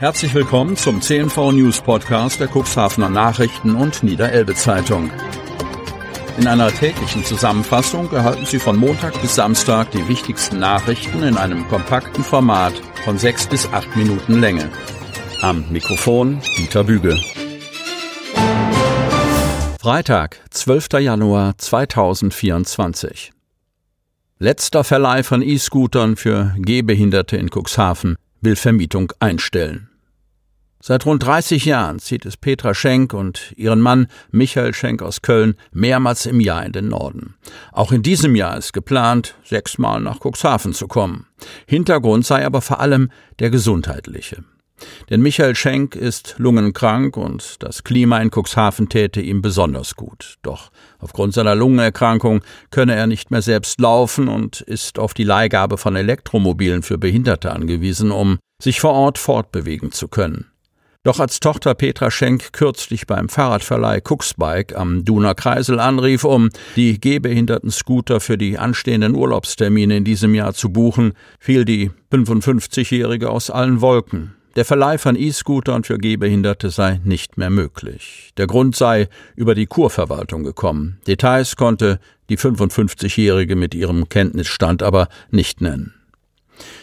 [0.00, 5.10] Herzlich willkommen zum CNV News Podcast der Cuxhavener Nachrichten und Niederelbe Zeitung.
[6.38, 11.68] In einer täglichen Zusammenfassung erhalten Sie von Montag bis Samstag die wichtigsten Nachrichten in einem
[11.68, 12.72] kompakten Format
[13.04, 14.70] von sechs bis acht Minuten Länge.
[15.42, 17.20] Am Mikrofon Dieter Bügel.
[19.78, 20.94] Freitag, 12.
[20.98, 23.32] Januar 2024.
[24.38, 29.89] Letzter Verleih von E-Scootern für Gehbehinderte in Cuxhaven will Vermietung einstellen.
[30.82, 35.54] Seit rund 30 Jahren zieht es Petra Schenk und ihren Mann Michael Schenk aus Köln
[35.72, 37.34] mehrmals im Jahr in den Norden.
[37.70, 41.26] Auch in diesem Jahr ist geplant, sechsmal nach Cuxhaven zu kommen.
[41.66, 44.42] Hintergrund sei aber vor allem der gesundheitliche.
[45.10, 50.38] Denn Michael Schenk ist lungenkrank und das Klima in Cuxhaven täte ihm besonders gut.
[50.42, 52.40] Doch aufgrund seiner Lungenerkrankung
[52.70, 57.52] könne er nicht mehr selbst laufen und ist auf die Leihgabe von Elektromobilen für Behinderte
[57.52, 60.46] angewiesen, um sich vor Ort fortbewegen zu können.
[61.02, 67.00] Doch als Tochter Petra Schenk kürzlich beim Fahrradverleih Cuxbike am Duner Kreisel anrief, um die
[67.00, 73.48] gehbehinderten Scooter für die anstehenden Urlaubstermine in diesem Jahr zu buchen, fiel die 55-Jährige aus
[73.48, 74.34] allen Wolken.
[74.56, 78.32] Der Verleih von E-Scootern für Gehbehinderte sei nicht mehr möglich.
[78.36, 80.98] Der Grund sei über die Kurverwaltung gekommen.
[81.06, 85.94] Details konnte die 55-Jährige mit ihrem Kenntnisstand aber nicht nennen.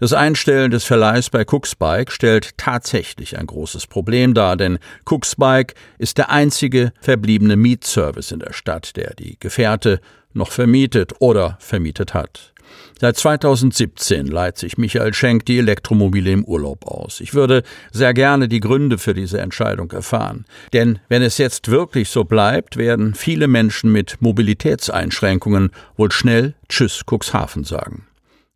[0.00, 6.18] Das Einstellen des Verleihs bei Cooksbike stellt tatsächlich ein großes Problem dar, denn Cooksbike ist
[6.18, 10.00] der einzige verbliebene Mietservice in der Stadt, der die Gefährte
[10.32, 12.52] noch vermietet oder vermietet hat.
[13.00, 17.20] Seit 2017 leiht sich Michael Schenk die Elektromobile im Urlaub aus.
[17.20, 20.44] Ich würde sehr gerne die Gründe für diese Entscheidung erfahren.
[20.72, 27.04] Denn wenn es jetzt wirklich so bleibt, werden viele Menschen mit Mobilitätseinschränkungen wohl schnell Tschüss
[27.08, 28.07] Cuxhaven sagen.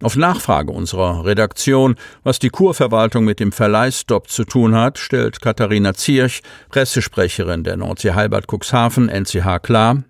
[0.03, 5.95] Auf Nachfrage unserer Redaktion, was die Kurverwaltung mit dem Verleihstopp zu tun hat, stellt Katharina
[5.95, 10.03] Zierch, Pressesprecherin der Nordsee Halbert Cuxhaven, NCH klar,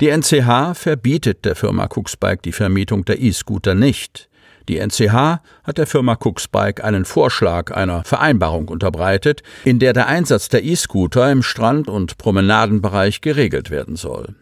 [0.00, 4.28] die NCH verbietet der Firma Cuxbike die Vermietung der E-Scooter nicht.
[4.68, 10.48] Die NCH hat der Firma Cuxbike einen Vorschlag einer Vereinbarung unterbreitet, in der der Einsatz
[10.48, 14.34] der E-Scooter im Strand- und Promenadenbereich geregelt werden soll.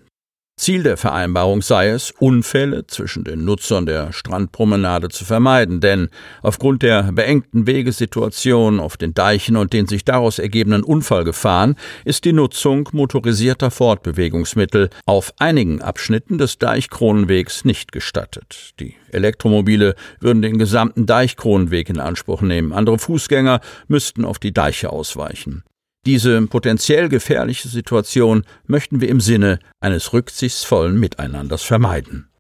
[0.61, 6.11] Ziel der Vereinbarung sei es, Unfälle zwischen den Nutzern der Strandpromenade zu vermeiden, denn
[6.43, 12.35] aufgrund der beengten Wegesituation auf den Deichen und den sich daraus ergebenden Unfallgefahren ist die
[12.35, 18.75] Nutzung motorisierter Fortbewegungsmittel auf einigen Abschnitten des Deichkronenwegs nicht gestattet.
[18.81, 24.91] Die Elektromobile würden den gesamten Deichkronenweg in Anspruch nehmen, andere Fußgänger müssten auf die Deiche
[24.91, 25.65] ausweichen.
[26.07, 32.31] Diese potenziell gefährliche Situation möchten wir im Sinne eines rücksichtsvollen Miteinanders vermeiden.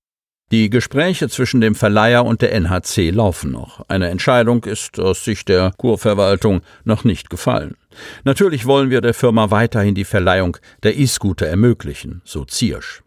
[0.50, 3.84] Die Gespräche zwischen dem Verleiher und der NHC laufen noch.
[3.88, 7.76] Eine Entscheidung ist aus Sicht der Kurverwaltung noch nicht gefallen.
[8.25, 13.03] Natürlich wollen wir der Firma weiterhin die Verleihung der E-Scooter ermöglichen, so Ziersch.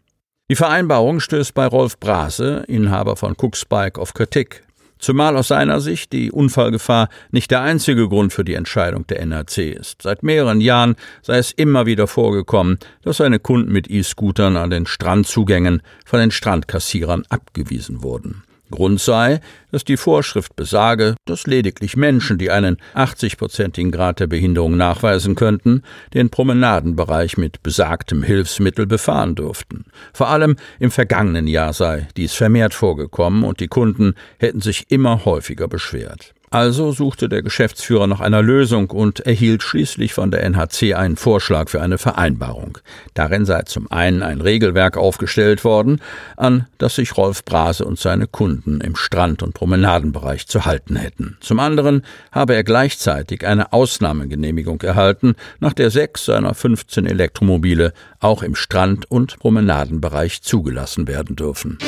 [0.50, 4.62] Die Vereinbarung stößt bei Rolf Brase, Inhaber von Cooksbike, auf Kritik.
[5.04, 9.58] Zumal aus seiner Sicht die Unfallgefahr nicht der einzige Grund für die Entscheidung der NRC
[9.78, 10.00] ist.
[10.00, 14.86] Seit mehreren Jahren sei es immer wieder vorgekommen, dass seine Kunden mit E-Scootern an den
[14.86, 18.44] Strandzugängen von den Strandkassierern abgewiesen wurden.
[18.70, 24.76] Grund sei, dass die Vorschrift besage, dass lediglich Menschen, die einen 80-prozentigen Grad der Behinderung
[24.76, 25.82] nachweisen könnten,
[26.14, 29.84] den Promenadenbereich mit besagtem Hilfsmittel befahren dürften.
[30.12, 35.24] Vor allem im vergangenen Jahr sei dies vermehrt vorgekommen und die Kunden hätten sich immer
[35.24, 36.34] häufiger beschwert.
[36.54, 41.68] Also suchte der Geschäftsführer nach einer Lösung und erhielt schließlich von der NHC einen Vorschlag
[41.68, 42.78] für eine Vereinbarung.
[43.12, 46.00] Darin sei zum einen ein Regelwerk aufgestellt worden,
[46.36, 51.38] an das sich Rolf Brase und seine Kunden im Strand- und Promenadenbereich zu halten hätten.
[51.40, 58.44] Zum anderen habe er gleichzeitig eine Ausnahmegenehmigung erhalten, nach der sechs seiner 15 Elektromobile auch
[58.44, 61.78] im Strand- und Promenadenbereich zugelassen werden dürfen.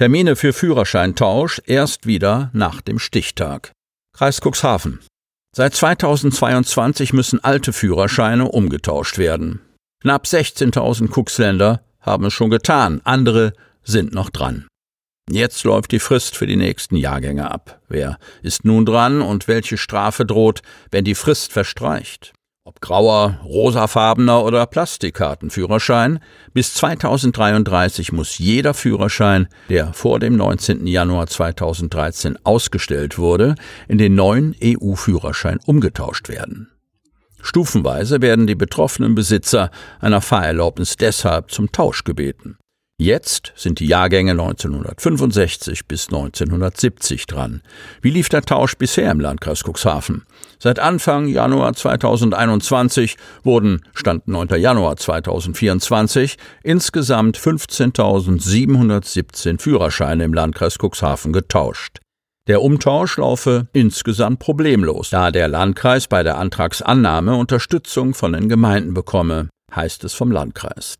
[0.00, 3.72] Termine für Führerscheintausch erst wieder nach dem Stichtag.
[4.16, 5.00] Kreis Cuxhaven.
[5.54, 9.60] Seit 2022 müssen alte Führerscheine umgetauscht werden.
[10.00, 13.52] Knapp 16.000 Cuxländer haben es schon getan, andere
[13.82, 14.66] sind noch dran.
[15.30, 17.82] Jetzt läuft die Frist für die nächsten Jahrgänge ab.
[17.86, 22.32] Wer ist nun dran und welche Strafe droht, wenn die Frist verstreicht?
[22.70, 26.20] Ob grauer, rosafarbener oder Plastikkartenführerschein,
[26.52, 30.86] bis 2033 muss jeder Führerschein, der vor dem 19.
[30.86, 33.54] Januar 2013 ausgestellt wurde,
[33.88, 36.70] in den neuen EU-Führerschein umgetauscht werden.
[37.40, 42.58] Stufenweise werden die betroffenen Besitzer einer Fahrerlaubnis deshalb zum Tausch gebeten.
[43.00, 47.62] Jetzt sind die Jahrgänge 1965 bis 1970 dran.
[48.02, 50.26] Wie lief der Tausch bisher im Landkreis Cuxhaven?
[50.58, 54.48] Seit Anfang Januar 2021 wurden, Stand 9.
[54.60, 62.00] Januar 2024, insgesamt 15.717 Führerscheine im Landkreis Cuxhaven getauscht.
[62.48, 68.92] Der Umtausch laufe insgesamt problemlos, da der Landkreis bei der Antragsannahme Unterstützung von den Gemeinden
[68.92, 70.96] bekomme, heißt es vom Landkreis.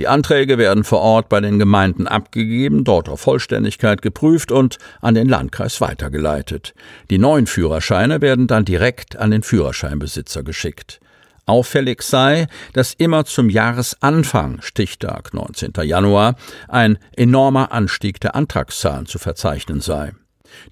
[0.00, 5.14] Die Anträge werden vor Ort bei den Gemeinden abgegeben, dort auf Vollständigkeit geprüft und an
[5.14, 6.72] den Landkreis weitergeleitet.
[7.10, 11.00] Die neuen Führerscheine werden dann direkt an den Führerscheinbesitzer geschickt.
[11.44, 15.72] Auffällig sei, dass immer zum Jahresanfang, Stichtag 19.
[15.82, 16.36] Januar,
[16.68, 20.12] ein enormer Anstieg der Antragszahlen zu verzeichnen sei.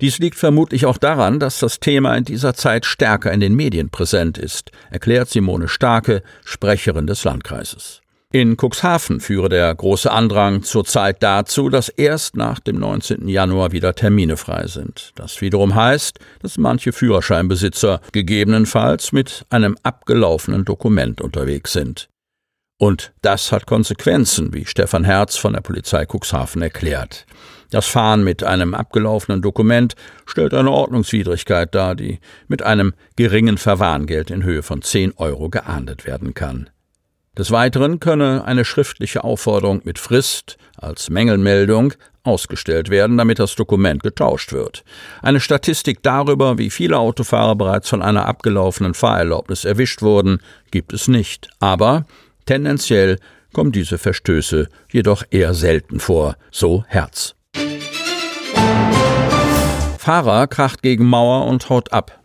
[0.00, 3.90] Dies liegt vermutlich auch daran, dass das Thema in dieser Zeit stärker in den Medien
[3.90, 8.00] präsent ist, erklärt Simone Starke, Sprecherin des Landkreises.
[8.30, 13.26] In Cuxhaven führe der große Andrang zurzeit dazu, dass erst nach dem 19.
[13.26, 15.12] Januar wieder Termine frei sind.
[15.14, 22.10] Das wiederum heißt, dass manche Führerscheinbesitzer gegebenenfalls mit einem abgelaufenen Dokument unterwegs sind.
[22.78, 27.24] Und das hat Konsequenzen, wie Stefan Herz von der Polizei Cuxhaven erklärt.
[27.70, 29.94] Das Fahren mit einem abgelaufenen Dokument
[30.26, 36.04] stellt eine Ordnungswidrigkeit dar, die mit einem geringen Verwarngeld in Höhe von 10 Euro geahndet
[36.04, 36.68] werden kann.
[37.38, 41.92] Des Weiteren könne eine schriftliche Aufforderung mit Frist als Mängelmeldung
[42.24, 44.82] ausgestellt werden, damit das Dokument getauscht wird.
[45.22, 50.40] Eine Statistik darüber, wie viele Autofahrer bereits von einer abgelaufenen Fahrerlaubnis erwischt wurden,
[50.72, 51.48] gibt es nicht.
[51.60, 52.06] Aber
[52.44, 53.20] tendenziell
[53.52, 57.36] kommen diese Verstöße jedoch eher selten vor, so Herz.
[59.98, 62.17] Fahrer kracht gegen Mauer und haut ab.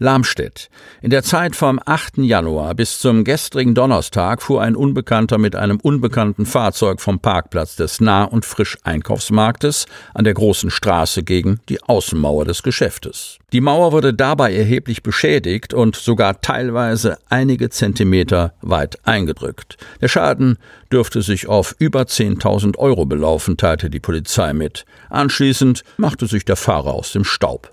[0.00, 0.70] Lamstedt.
[1.02, 2.18] In der Zeit vom 8.
[2.18, 8.00] Januar bis zum gestrigen Donnerstag fuhr ein Unbekannter mit einem unbekannten Fahrzeug vom Parkplatz des
[8.00, 13.38] Nah- und Frischeinkaufsmarktes an der großen Straße gegen die Außenmauer des Geschäftes.
[13.52, 19.76] Die Mauer wurde dabei erheblich beschädigt und sogar teilweise einige Zentimeter weit eingedrückt.
[20.00, 20.56] Der Schaden
[20.90, 24.86] dürfte sich auf über 10.000 Euro belaufen, teilte die Polizei mit.
[25.10, 27.70] Anschließend machte sich der Fahrer aus dem Staub.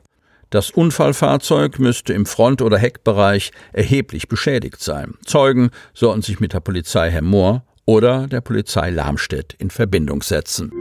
[0.49, 5.15] Das Unfallfahrzeug müsste im Front- oder Heckbereich erheblich beschädigt sein.
[5.25, 10.71] Zeugen sollten sich mit der Polizei Herr Mohr oder der Polizei Lamstedt in Verbindung setzen.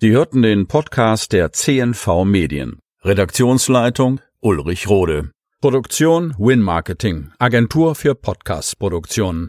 [0.00, 2.78] Sie hörten den Podcast der CNV Medien.
[3.02, 5.32] Redaktionsleitung Ulrich Rode.
[5.60, 9.46] Produktion Win Marketing, Agentur für Podcast-Produktionen.